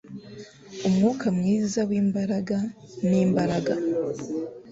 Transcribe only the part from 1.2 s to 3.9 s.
mwiza wimbaraga nimbaraga